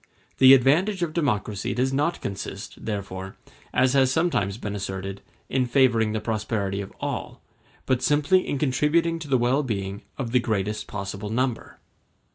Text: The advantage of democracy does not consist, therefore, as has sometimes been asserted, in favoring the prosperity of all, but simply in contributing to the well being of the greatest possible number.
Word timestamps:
The 0.39 0.55
advantage 0.55 1.03
of 1.03 1.13
democracy 1.13 1.75
does 1.75 1.93
not 1.93 2.21
consist, 2.21 2.85
therefore, 2.85 3.35
as 3.71 3.93
has 3.93 4.11
sometimes 4.11 4.57
been 4.57 4.73
asserted, 4.75 5.21
in 5.47 5.67
favoring 5.67 6.11
the 6.11 6.19
prosperity 6.19 6.81
of 6.81 6.91
all, 6.99 7.39
but 7.85 8.01
simply 8.01 8.47
in 8.47 8.57
contributing 8.57 9.19
to 9.19 9.27
the 9.27 9.37
well 9.37 9.61
being 9.61 10.01
of 10.17 10.31
the 10.31 10.39
greatest 10.39 10.87
possible 10.87 11.29
number. 11.29 11.77